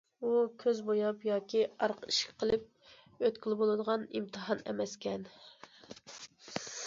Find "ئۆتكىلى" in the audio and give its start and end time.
3.27-3.59